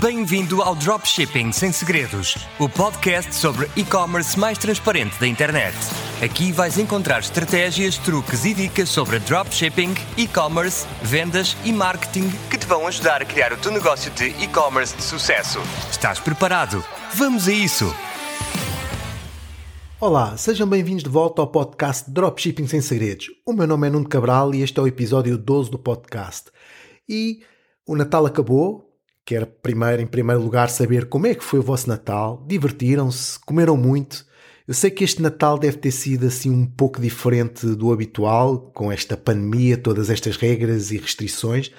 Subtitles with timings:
[0.00, 5.76] Bem-vindo ao Dropshipping Sem Segredos, o podcast sobre e-commerce mais transparente da internet.
[6.24, 12.66] Aqui vais encontrar estratégias, truques e dicas sobre dropshipping, e-commerce, vendas e marketing que te
[12.66, 15.58] vão ajudar a criar o teu negócio de e-commerce de sucesso.
[15.90, 16.82] Estás preparado?
[17.12, 17.94] Vamos a isso!
[20.00, 23.26] Olá, sejam bem-vindos de volta ao podcast Dropshipping Sem Segredos.
[23.44, 26.50] O meu nome é Nuno Cabral e este é o episódio 12 do podcast.
[27.06, 27.42] E
[27.86, 28.89] o Natal acabou,
[29.30, 32.44] Quero primeiro, em primeiro lugar, saber como é que foi o vosso Natal.
[32.48, 33.38] Divertiram-se?
[33.38, 34.26] Comeram muito?
[34.66, 38.90] Eu sei que este Natal deve ter sido assim um pouco diferente do habitual, com
[38.90, 41.70] esta pandemia, todas estas regras e restrições,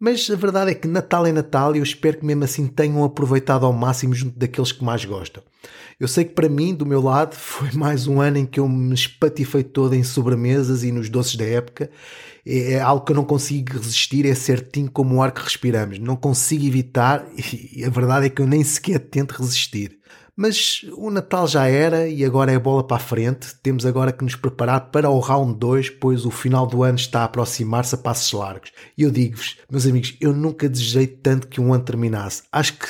[0.00, 3.04] mas a verdade é que Natal é Natal e eu espero que mesmo assim tenham
[3.04, 5.42] aproveitado ao máximo junto daqueles que mais gostam.
[6.00, 8.66] Eu sei que para mim, do meu lado, foi mais um ano em que eu
[8.66, 11.90] me espatifei todo em sobremesas e nos doces da época.
[12.46, 15.98] É, é algo que eu não consigo resistir, é certinho como o ar que respiramos.
[15.98, 19.98] Não consigo evitar e a verdade é que eu nem sequer tento resistir.
[20.42, 23.54] Mas o Natal já era e agora é bola para a frente.
[23.62, 27.20] Temos agora que nos preparar para o round 2, pois o final do ano está
[27.20, 28.72] a aproximar-se a passos largos.
[28.96, 32.44] E eu digo-vos, meus amigos, eu nunca desejei tanto que um ano terminasse.
[32.50, 32.86] Acho que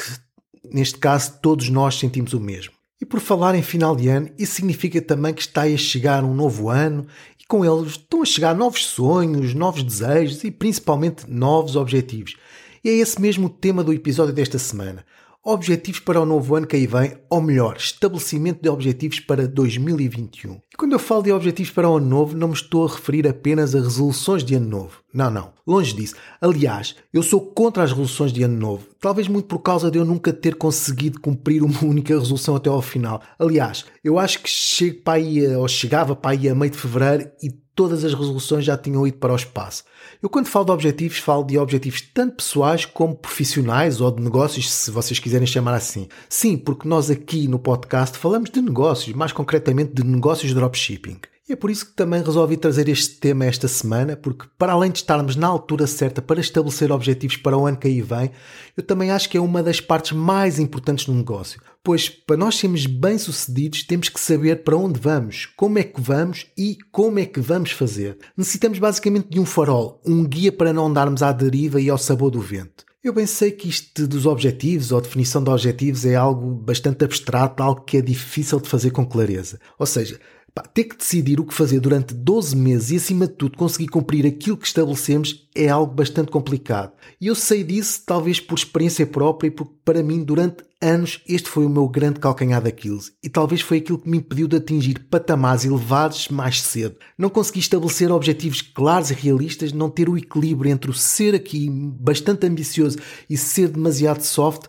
[0.73, 2.73] neste caso todos nós sentimos o mesmo.
[3.01, 6.33] E por falar em final de ano, isso significa também que está a chegar um
[6.33, 7.05] novo ano
[7.37, 12.37] e com ele estão a chegar novos sonhos, novos desejos e principalmente novos objetivos.
[12.85, 15.05] E é esse mesmo o tema do episódio desta semana
[15.45, 20.61] objetivos para o novo ano que aí vem, ou melhor, estabelecimento de objetivos para 2021.
[20.73, 23.27] E quando eu falo de objetivos para o ano novo, não me estou a referir
[23.27, 25.01] apenas a resoluções de ano novo.
[25.13, 26.15] Não, não, longe disso.
[26.41, 28.87] Aliás, eu sou contra as resoluções de ano novo.
[29.01, 32.83] Talvez muito por causa de eu nunca ter conseguido cumprir uma única resolução até ao
[32.83, 33.21] final.
[33.39, 37.31] Aliás, eu acho que chego para aí, ou chegava para aí a meio de fevereiro
[37.43, 39.85] e todas as resoluções já tinham ido para o espaço.
[40.23, 44.71] Eu, quando falo de objetivos, falo de objetivos tanto pessoais como profissionais ou de negócios,
[44.71, 46.07] se vocês quiserem chamar assim.
[46.29, 51.21] Sim, porque nós aqui no podcast falamos de negócios, mais concretamente de negócios de dropshipping.
[51.49, 54.91] E é por isso que também resolvi trazer este tema esta semana, porque para além
[54.91, 58.31] de estarmos na altura certa para estabelecer objetivos para o ano que aí vem,
[58.77, 61.63] eu também acho que é uma das partes mais importantes no negócio.
[61.83, 66.47] Pois para nós sermos bem-sucedidos temos que saber para onde vamos, como é que vamos
[66.57, 68.19] e como é que vamos fazer.
[68.37, 72.31] Necessitamos basicamente de um farol, um guia para não andarmos à deriva e ao sabor
[72.31, 72.85] do vento.
[73.03, 77.63] Eu bem sei que isto dos objetivos ou definição de objetivos é algo bastante abstrato,
[77.63, 79.59] algo que é difícil de fazer com clareza.
[79.79, 80.21] Ou seja,
[80.55, 83.87] Pá, ter que decidir o que fazer durante 12 meses e, acima de tudo, conseguir
[83.87, 86.93] cumprir aquilo que estabelecemos é algo bastante complicado.
[87.21, 91.67] E eu sei disso, talvez por experiência própria, porque para mim, durante anos, este foi
[91.67, 93.13] o meu grande calcanhar daqueles.
[93.23, 96.97] E talvez foi aquilo que me impediu de atingir patamares elevados mais cedo.
[97.17, 101.69] Não consegui estabelecer objetivos claros e realistas, não ter o equilíbrio entre o ser aqui
[101.71, 104.63] bastante ambicioso e ser demasiado soft.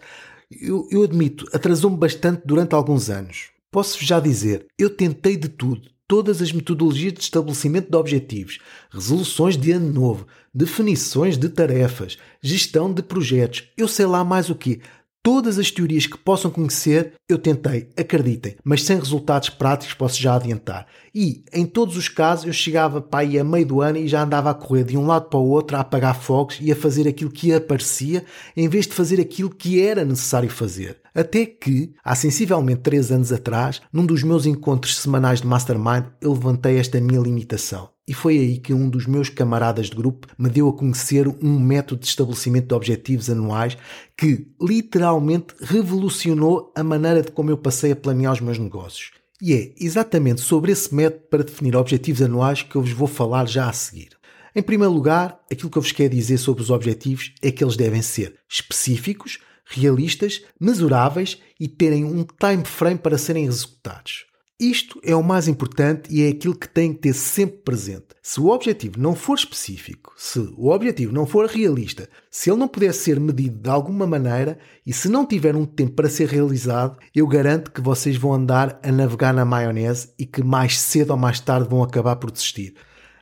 [0.52, 3.52] Eu, eu admito, atrasou-me bastante durante alguns anos.
[3.72, 8.60] Posso já dizer, eu tentei de tudo, todas as metodologias de estabelecimento de objetivos,
[8.92, 14.56] resoluções de ano novo, definições de tarefas, gestão de projetos, eu sei lá mais o
[14.56, 14.82] que.
[15.24, 20.34] Todas as teorias que possam conhecer, eu tentei, acreditem, mas sem resultados práticos posso já
[20.36, 20.88] adiantar.
[21.14, 24.24] E, em todos os casos, eu chegava para aí a meio do ano e já
[24.24, 27.08] andava a correr de um lado para o outro a apagar fogos e a fazer
[27.08, 28.26] aquilo que aparecia,
[28.58, 31.00] em vez de fazer aquilo que era necessário fazer.
[31.14, 36.34] Até que, há sensivelmente 3 anos atrás, num dos meus encontros semanais de Mastermind, eu
[36.34, 37.90] levantei esta minha limitação.
[38.12, 41.58] E foi aí que um dos meus camaradas de grupo me deu a conhecer um
[41.58, 43.78] método de estabelecimento de objetivos anuais
[44.18, 49.12] que literalmente revolucionou a maneira de como eu passei a planear os meus negócios.
[49.42, 53.48] E é exatamente sobre esse método para definir objetivos anuais que eu vos vou falar
[53.48, 54.10] já a seguir.
[54.54, 57.78] Em primeiro lugar, aquilo que eu vos quero dizer sobre os objetivos é que eles
[57.78, 64.26] devem ser específicos, realistas, mesuráveis e terem um time frame para serem executados.
[64.64, 68.06] Isto é o mais importante e é aquilo que tem que ter sempre presente.
[68.22, 72.68] Se o objetivo não for específico, se o objetivo não for realista, se ele não
[72.68, 77.00] puder ser medido de alguma maneira e se não tiver um tempo para ser realizado,
[77.16, 81.18] eu garanto que vocês vão andar a navegar na maionese e que mais cedo ou
[81.18, 82.76] mais tarde vão acabar por desistir.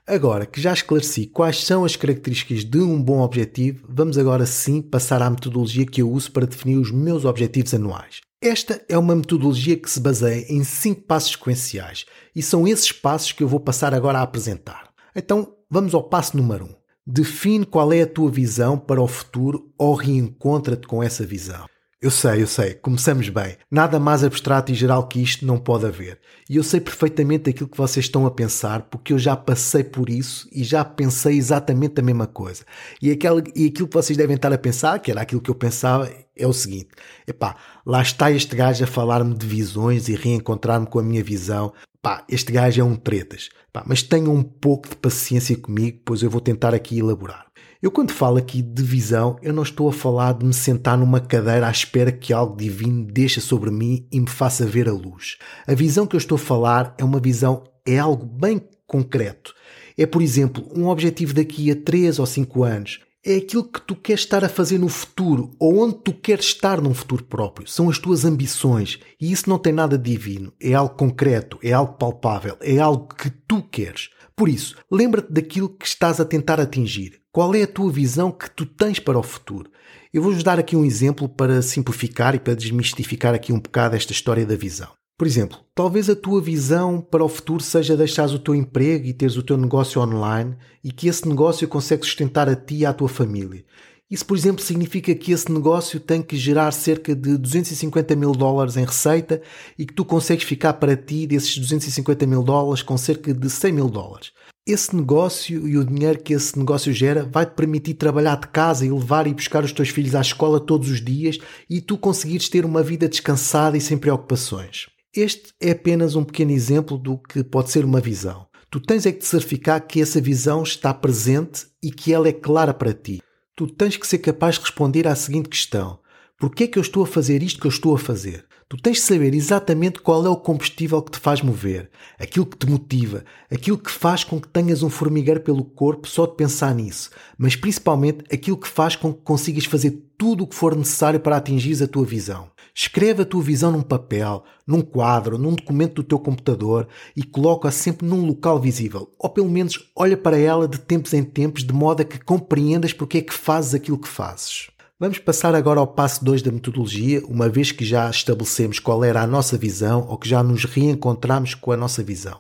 [0.06, 4.82] Agora que já esclareci quais são as características de um bom objetivo, vamos agora sim
[4.82, 8.20] passar à metodologia que eu uso para definir os meus objetivos anuais.
[8.42, 13.34] Esta é uma metodologia que se baseia em cinco passos sequenciais e são esses passos
[13.34, 14.94] que eu vou passar agora a apresentar.
[15.14, 16.68] Então, vamos ao passo número 1.
[16.70, 16.76] Um.
[17.06, 21.66] Define qual é a tua visão para o futuro ou reencontra-te com essa visão.
[22.02, 23.58] Eu sei, eu sei, começamos bem.
[23.70, 26.18] Nada mais abstrato e geral que isto não pode haver.
[26.50, 30.10] E eu sei perfeitamente aquilo que vocês estão a pensar, porque eu já passei por
[30.10, 32.64] isso e já pensei exatamente a mesma coisa.
[33.02, 35.56] E, aquele, e aquilo que vocês devem estar a pensar, que era aquilo que eu
[35.56, 36.90] pensava, é o seguinte:
[37.28, 37.58] epá,
[37.90, 41.74] lá está este gajo a falar-me de visões e reencontrar-me com a minha visão.
[42.04, 43.50] Pá, este gajo é um tretas.
[43.74, 47.48] Pá, mas tenham um pouco de paciência comigo, pois eu vou tentar aqui elaborar.
[47.82, 51.20] Eu, quando falo aqui de visão, eu não estou a falar de me sentar numa
[51.20, 55.40] cadeira à espera que algo divino deixe sobre mim e me faça ver a luz.
[55.66, 59.56] A visão que eu estou a falar é uma visão, é algo bem concreto.
[59.98, 63.00] É, por exemplo, um objetivo daqui a 3 ou 5 anos.
[63.26, 66.80] É aquilo que tu queres estar a fazer no futuro ou onde tu queres estar
[66.80, 67.68] num futuro próprio.
[67.68, 68.98] São as tuas ambições.
[69.20, 70.54] E isso não tem nada divino.
[70.60, 74.10] É algo concreto, é algo palpável, é algo que tu queres.
[74.38, 77.20] Por isso, lembra-te daquilo que estás a tentar atingir.
[77.30, 79.70] Qual é a tua visão que tu tens para o futuro?
[80.14, 84.14] Eu vou-vos dar aqui um exemplo para simplificar e para desmistificar aqui um bocado esta
[84.14, 84.99] história da visão.
[85.20, 89.12] Por exemplo, talvez a tua visão para o futuro seja deixares o teu emprego e
[89.12, 92.94] teres o teu negócio online e que esse negócio consegue sustentar a ti e à
[92.94, 93.66] tua família.
[94.10, 98.78] Isso, por exemplo, significa que esse negócio tem que gerar cerca de 250 mil dólares
[98.78, 99.42] em receita
[99.78, 103.74] e que tu consegues ficar para ti desses 250 mil dólares com cerca de 100
[103.74, 104.32] mil dólares.
[104.66, 108.86] Esse negócio e o dinheiro que esse negócio gera vai te permitir trabalhar de casa
[108.86, 111.40] e levar e buscar os teus filhos à escola todos os dias
[111.70, 114.88] e tu conseguires ter uma vida descansada e sem preocupações.
[115.16, 118.48] Este é apenas um pequeno exemplo do que pode ser uma visão.
[118.70, 122.34] Tu tens é que te certificar que essa visão está presente e que ela é
[122.34, 123.20] clara para ti
[123.60, 126.00] tu tens que ser capaz de responder à seguinte questão:
[126.40, 128.46] Porquê é que eu estou a fazer isto que eu estou a fazer?
[128.70, 131.90] Tu tens de saber exatamente qual é o combustível que te faz mover,
[132.20, 136.28] aquilo que te motiva, aquilo que faz com que tenhas um formigueiro pelo corpo só
[136.28, 140.54] de pensar nisso, mas principalmente aquilo que faz com que consigas fazer tudo o que
[140.54, 142.52] for necessário para atingir a tua visão.
[142.72, 147.72] Escreve a tua visão num papel, num quadro, num documento do teu computador e coloca-a
[147.72, 149.10] sempre num local visível.
[149.18, 152.94] Ou pelo menos olha para ela de tempos em tempos de modo a que compreendas
[152.94, 154.70] porque é que fazes aquilo que fazes.
[155.02, 159.22] Vamos passar agora ao passo 2 da metodologia, uma vez que já estabelecemos qual era
[159.22, 162.38] a nossa visão ou que já nos reencontramos com a nossa visão.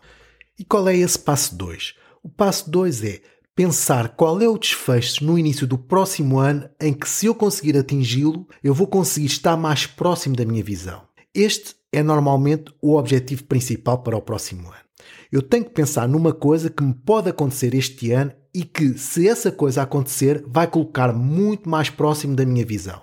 [0.60, 1.94] E qual é esse passo 2?
[2.22, 3.22] O passo 2 é
[3.56, 7.78] pensar qual é o desfecho no início do próximo ano em que, se eu conseguir
[7.78, 11.04] atingi-lo, eu vou conseguir estar mais próximo da minha visão.
[11.34, 14.90] Este é normalmente o objetivo principal para o próximo ano.
[15.32, 19.28] Eu tenho que pensar numa coisa que me pode acontecer este ano e que, se
[19.28, 23.02] essa coisa acontecer, vai colocar muito mais próximo da minha visão.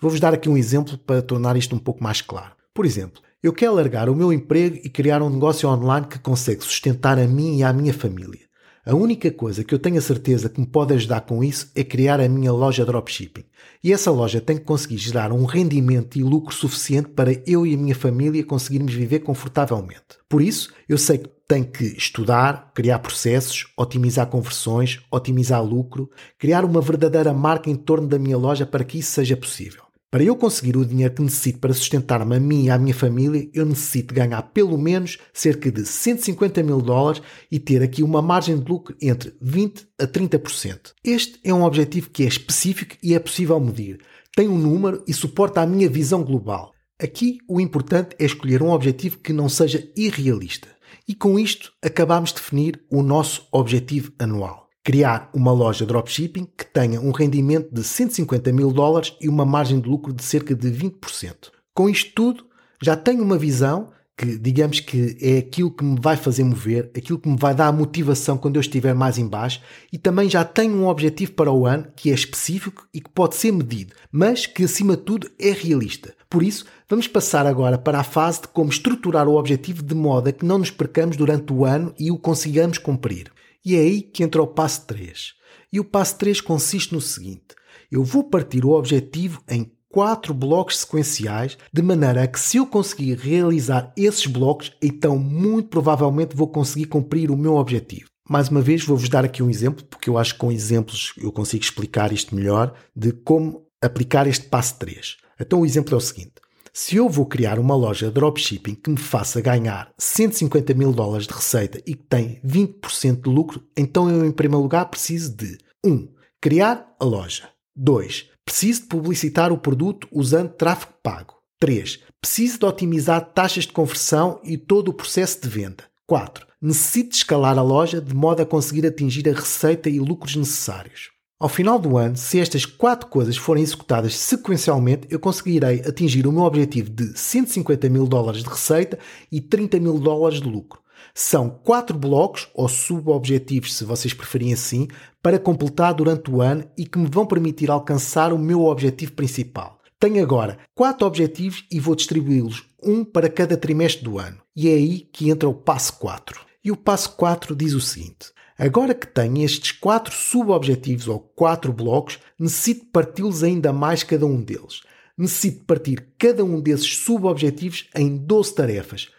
[0.00, 2.52] Vou-vos dar aqui um exemplo para tornar isto um pouco mais claro.
[2.74, 6.64] Por exemplo, eu quero largar o meu emprego e criar um negócio online que consegue
[6.64, 8.48] sustentar a mim e a minha família.
[8.84, 11.84] A única coisa que eu tenho a certeza que me pode ajudar com isso é
[11.84, 13.44] criar a minha loja dropshipping.
[13.84, 17.74] E essa loja tem que conseguir gerar um rendimento e lucro suficiente para eu e
[17.74, 20.16] a minha família conseguirmos viver confortavelmente.
[20.26, 26.62] Por isso, eu sei que tenho que estudar, criar processos, otimizar conversões, otimizar lucro, criar
[26.62, 29.88] uma verdadeira marca em torno da minha loja para que isso seja possível.
[30.10, 33.48] Para eu conseguir o dinheiro que necessito para sustentar-me a mim e à minha família,
[33.52, 38.58] eu necessito ganhar pelo menos cerca de 150 mil dólares e ter aqui uma margem
[38.58, 40.92] de lucro entre 20% a 30%.
[41.04, 44.00] Este é um objetivo que é específico e é possível medir.
[44.34, 46.72] Tem um número e suporta a minha visão global.
[47.00, 50.77] Aqui o importante é escolher um objetivo que não seja irrealista.
[51.06, 56.64] E com isto acabamos de definir o nosso objetivo anual criar uma loja dropshipping que
[56.64, 60.70] tenha um rendimento de 150 mil dólares e uma margem de lucro de cerca de
[60.70, 61.50] 20%.
[61.74, 62.46] Com isto tudo,
[62.82, 67.20] já tenho uma visão que, digamos que é aquilo que me vai fazer mover, aquilo
[67.20, 70.44] que me vai dar a motivação quando eu estiver mais em baixo e também já
[70.44, 74.44] tenho um objetivo para o ano que é específico e que pode ser medido, mas
[74.44, 76.12] que acima de tudo é realista.
[76.28, 80.28] Por isso, vamos passar agora para a fase de como estruturar o objetivo de modo
[80.28, 83.30] a que não nos percamos durante o ano e o consigamos cumprir.
[83.64, 85.34] E é aí que entra o passo 3.
[85.72, 87.54] E o passo 3 consiste no seguinte:
[87.90, 92.66] eu vou partir o objetivo em quatro blocos sequenciais, de maneira a que se eu
[92.66, 98.10] conseguir realizar esses blocos, então muito provavelmente vou conseguir cumprir o meu objetivo.
[98.28, 101.32] Mais uma vez, vou-vos dar aqui um exemplo, porque eu acho que com exemplos eu
[101.32, 105.16] consigo explicar isto melhor, de como aplicar este passo 3.
[105.40, 106.34] Então o exemplo é o seguinte.
[106.72, 111.26] Se eu vou criar uma loja de dropshipping que me faça ganhar 150 mil dólares
[111.26, 115.58] de receita e que tem 20% de lucro, então eu, em primeiro lugar, preciso de
[115.84, 115.90] 1.
[115.90, 116.08] Um,
[116.40, 117.48] criar a loja.
[117.74, 118.26] 2.
[118.48, 121.34] Preciso de publicitar o produto usando tráfego pago.
[121.60, 122.00] 3.
[122.18, 125.84] Preciso de otimizar taxas de conversão e todo o processo de venda.
[126.06, 126.46] 4.
[126.58, 131.10] Necessito escalar a loja de modo a conseguir atingir a receita e lucros necessários.
[131.38, 136.32] Ao final do ano, se estas quatro coisas forem executadas sequencialmente, eu conseguirei atingir o
[136.32, 138.98] meu objetivo de 150 mil dólares de receita
[139.30, 140.80] e 30 mil dólares de lucro.
[141.14, 144.88] São quatro blocos ou subobjetivos, se vocês preferirem assim,
[145.22, 149.78] para completar durante o ano e que me vão permitir alcançar o meu objetivo principal.
[150.00, 154.38] Tenho agora quatro objetivos e vou distribuí-los um para cada trimestre do ano.
[154.54, 156.40] E é aí que entra o passo 4.
[156.64, 161.72] E o passo 4 diz o seguinte: Agora que tenho estes quatro subobjetivos ou quatro
[161.72, 164.82] blocos, necessito parti-los ainda mais cada um deles.
[165.16, 169.10] Necessito partir cada um desses subobjetivos em 12 tarefas.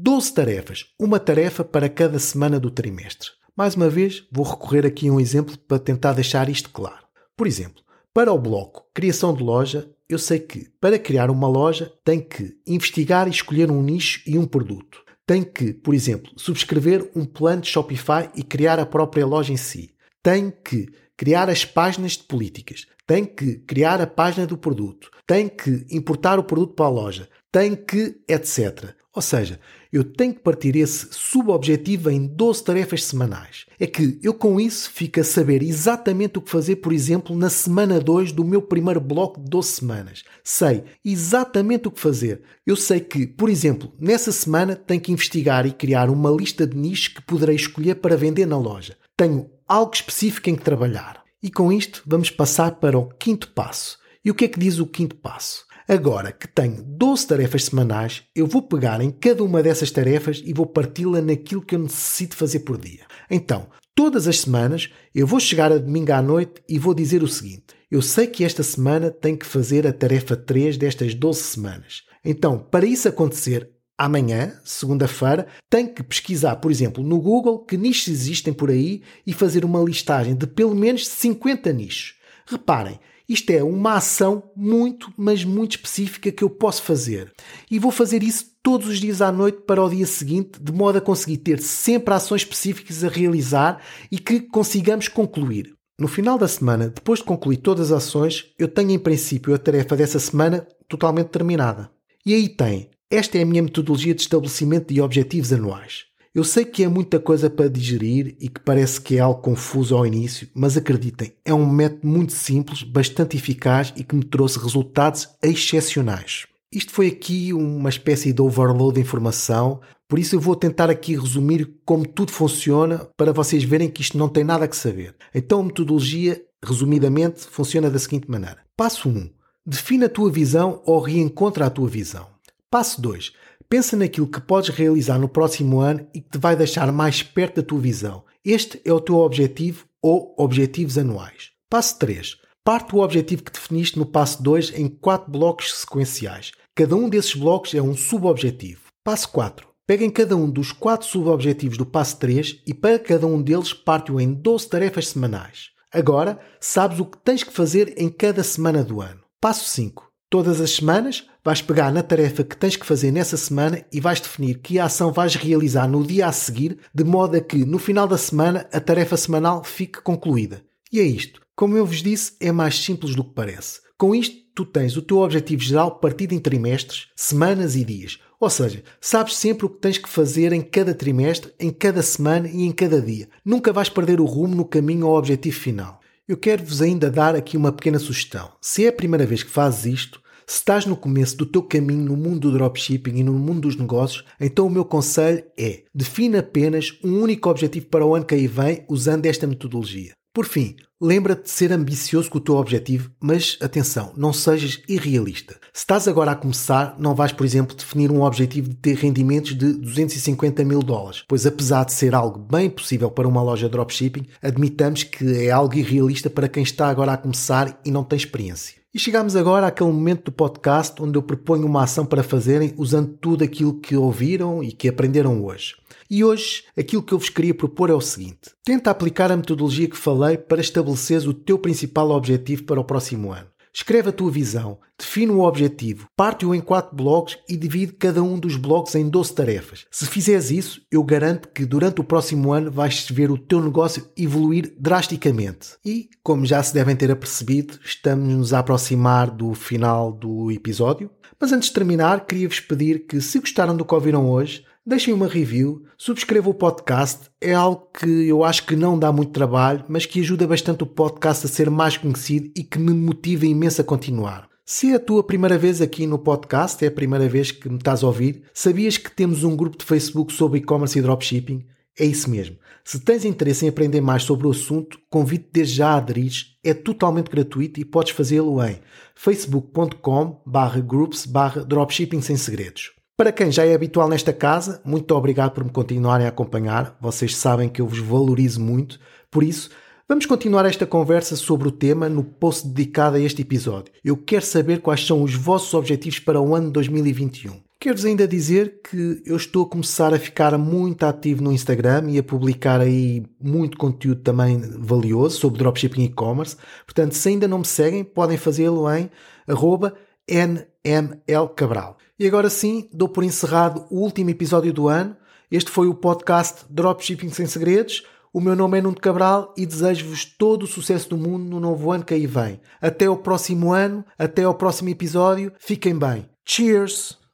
[0.00, 3.30] 12 tarefas, uma tarefa para cada semana do trimestre.
[3.56, 7.04] Mais uma vez, vou recorrer aqui a um exemplo para tentar deixar isto claro.
[7.36, 7.82] Por exemplo,
[8.14, 12.56] para o bloco Criação de Loja, eu sei que para criar uma loja tem que
[12.64, 17.60] investigar e escolher um nicho e um produto tem que, por exemplo, subscrever um plano
[17.60, 19.90] de Shopify e criar a própria loja em si.
[20.22, 20.88] Tem que
[21.18, 22.86] criar as páginas de políticas.
[23.06, 25.10] Tem que criar a página do produto.
[25.26, 27.28] Tem que importar o produto para a loja.
[27.52, 28.94] Tem que, etc.
[29.14, 29.58] Ou seja,
[29.92, 33.64] eu tenho que partir esse subobjetivo em 12 tarefas semanais.
[33.80, 37.48] É que eu com isso fico a saber exatamente o que fazer, por exemplo, na
[37.48, 40.24] semana 2 do meu primeiro bloco de 12 semanas.
[40.44, 42.42] Sei exatamente o que fazer.
[42.66, 46.76] Eu sei que, por exemplo, nessa semana tenho que investigar e criar uma lista de
[46.76, 48.96] nichos que poderei escolher para vender na loja.
[49.16, 51.22] Tenho algo específico em que trabalhar.
[51.42, 53.98] E com isto vamos passar para o quinto passo.
[54.24, 55.67] E o que é que diz o quinto passo?
[55.90, 60.52] Agora que tenho 12 tarefas semanais, eu vou pegar em cada uma dessas tarefas e
[60.52, 63.06] vou parti-la naquilo que eu necessito fazer por dia.
[63.30, 67.26] Então, todas as semanas, eu vou chegar a domingo à noite e vou dizer o
[67.26, 72.02] seguinte: eu sei que esta semana tenho que fazer a tarefa 3 destas 12 semanas.
[72.22, 78.08] Então, para isso acontecer, amanhã, segunda-feira, tenho que pesquisar, por exemplo, no Google que nichos
[78.08, 82.14] existem por aí e fazer uma listagem de pelo menos 50 nichos.
[82.46, 87.30] Reparem, isto é uma ação muito, mas muito específica que eu posso fazer.
[87.70, 90.96] E vou fazer isso todos os dias à noite para o dia seguinte, de modo
[90.96, 95.74] a conseguir ter sempre ações específicas a realizar e que consigamos concluir.
[96.00, 99.58] No final da semana, depois de concluir todas as ações, eu tenho em princípio a
[99.58, 101.90] tarefa dessa semana totalmente terminada.
[102.24, 102.88] E aí tem.
[103.10, 106.07] Esta é a minha metodologia de estabelecimento de objetivos anuais.
[106.38, 109.96] Eu sei que é muita coisa para digerir e que parece que é algo confuso
[109.96, 114.56] ao início, mas acreditem, é um método muito simples, bastante eficaz e que me trouxe
[114.56, 116.46] resultados excepcionais.
[116.70, 121.16] Isto foi aqui uma espécie de overload de informação, por isso eu vou tentar aqui
[121.16, 125.16] resumir como tudo funciona para vocês verem que isto não tem nada a saber.
[125.34, 128.58] Então a metodologia, resumidamente, funciona da seguinte maneira.
[128.76, 129.28] Passo 1.
[129.66, 132.28] Define a tua visão ou reencontra a tua visão.
[132.70, 133.32] Passo 2
[133.70, 137.56] Pensa naquilo que podes realizar no próximo ano e que te vai deixar mais perto
[137.56, 138.24] da tua visão.
[138.42, 141.50] Este é o teu objetivo ou objetivos anuais.
[141.68, 142.36] Passo 3.
[142.64, 146.52] Parte o objetivo que definiste no passo 2 em 4 blocos sequenciais.
[146.74, 148.80] Cada um desses blocos é um subobjetivo.
[149.04, 149.68] Passo 4.
[149.86, 153.74] Pega em cada um dos 4 subobjetivos do passo 3 e para cada um deles
[153.74, 155.70] parte-o em 12 tarefas semanais.
[155.92, 159.20] Agora sabes o que tens que fazer em cada semana do ano.
[159.38, 160.08] Passo 5.
[160.30, 164.20] Todas as semanas vais pegar na tarefa que tens que fazer nessa semana e vais
[164.20, 168.06] definir que ação vais realizar no dia a seguir, de modo a que no final
[168.06, 170.62] da semana a tarefa semanal fique concluída.
[170.92, 171.40] E é isto.
[171.56, 173.80] Como eu vos disse, é mais simples do que parece.
[173.96, 178.18] Com isto, tu tens o teu objetivo geral partido em trimestres, semanas e dias.
[178.38, 182.46] Ou seja, sabes sempre o que tens que fazer em cada trimestre, em cada semana
[182.46, 183.26] e em cada dia.
[183.42, 185.98] Nunca vais perder o rumo no caminho ao objetivo final.
[186.28, 188.52] Eu quero-vos ainda dar aqui uma pequena sugestão.
[188.60, 192.06] Se é a primeira vez que fazes isto, se estás no começo do teu caminho
[192.06, 196.38] no mundo do dropshipping e no mundo dos negócios, então o meu conselho é define
[196.38, 200.12] apenas um único objetivo para o ano que aí vem usando esta metodologia.
[200.32, 205.54] Por fim, lembra-te de ser ambicioso com o teu objetivo, mas atenção, não sejas irrealista.
[205.70, 209.54] Se estás agora a começar, não vais, por exemplo, definir um objetivo de ter rendimentos
[209.54, 213.72] de 250 mil dólares, pois apesar de ser algo bem possível para uma loja de
[213.72, 218.16] dropshipping, admitamos que é algo irrealista para quem está agora a começar e não tem
[218.16, 218.77] experiência.
[218.94, 223.18] E chegamos agora àquele momento do podcast onde eu proponho uma ação para fazerem usando
[223.20, 225.74] tudo aquilo que ouviram e que aprenderam hoje.
[226.10, 229.90] E hoje aquilo que eu vos queria propor é o seguinte: tenta aplicar a metodologia
[229.90, 233.46] que falei para estabeleceres o teu principal objetivo para o próximo ano.
[233.80, 238.36] Escreve a tua visão, define o objetivo, parte-o em quatro blocos e divide cada um
[238.36, 239.86] dos blocos em 12 tarefas.
[239.88, 244.08] Se fizeres isso, eu garanto que durante o próximo ano vais ver o teu negócio
[244.16, 245.76] evoluir drasticamente.
[245.86, 251.08] E, como já se devem ter apercebido, estamos-nos a aproximar do final do episódio.
[251.40, 255.28] Mas antes de terminar, queria-vos pedir que, se gostaram do que ouviram hoje, Deixem uma
[255.28, 260.06] review, subscrevam o podcast, é algo que eu acho que não dá muito trabalho, mas
[260.06, 263.84] que ajuda bastante o podcast a ser mais conhecido e que me motiva imenso a
[263.84, 264.48] continuar.
[264.64, 267.76] Se é a tua primeira vez aqui no podcast, é a primeira vez que me
[267.76, 271.66] estás a ouvir, sabias que temos um grupo de Facebook sobre e-commerce e dropshipping?
[271.98, 272.56] É isso mesmo.
[272.82, 276.32] Se tens interesse em aprender mais sobre o assunto, convido-te desde já a aderir.
[276.64, 278.78] É totalmente gratuito e podes fazê-lo em
[279.14, 280.40] facebook.com
[280.86, 281.28] groups
[281.66, 282.97] dropshipping sem segredos.
[283.18, 286.96] Para quem já é habitual nesta casa, muito obrigado por me continuarem a acompanhar.
[287.00, 289.00] Vocês sabem que eu vos valorizo muito.
[289.28, 289.70] Por isso,
[290.08, 293.92] vamos continuar esta conversa sobre o tema no post dedicado a este episódio.
[294.04, 297.60] Eu quero saber quais são os vossos objetivos para o ano 2021.
[297.80, 302.18] Quero-vos ainda dizer que eu estou a começar a ficar muito ativo no Instagram e
[302.18, 306.56] a publicar aí muito conteúdo também valioso sobre dropshipping e e-commerce.
[306.86, 309.10] Portanto, se ainda não me seguem, podem fazê-lo em
[309.48, 309.94] arroba
[310.28, 311.96] nmlcabral.
[312.18, 315.16] E agora sim, dou por encerrado o último episódio do ano.
[315.50, 318.04] Este foi o podcast Dropshipping Sem Segredos.
[318.32, 321.90] O meu nome é Nuno Cabral e desejo-vos todo o sucesso do mundo no novo
[321.90, 322.60] ano que aí vem.
[322.80, 325.52] Até ao próximo ano, até ao próximo episódio.
[325.58, 326.28] Fiquem bem.
[326.44, 327.27] Cheers!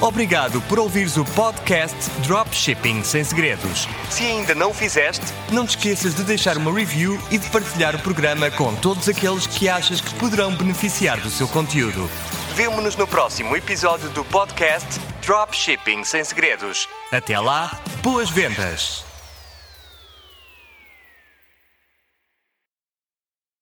[0.00, 3.88] Obrigado por ouvires o podcast Dropshipping Sem Segredos.
[4.08, 7.96] Se ainda não o fizeste, não te esqueças de deixar uma review e de partilhar
[7.96, 12.08] o programa com todos aqueles que achas que poderão beneficiar do seu conteúdo.
[12.54, 14.86] Vemo-nos no próximo episódio do podcast
[15.26, 16.88] Dropshipping Sem Segredos.
[17.10, 19.07] Até lá, boas vendas!